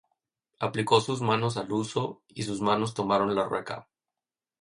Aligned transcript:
Aplicó 0.59 0.99
sus 0.99 1.21
manos 1.21 1.57
al 1.57 1.71
huso, 1.71 2.23
Y 2.29 2.41
sus 2.41 2.59
manos 2.59 2.95
tomaron 2.95 3.35
la 3.35 3.43
rueca. 3.47 3.87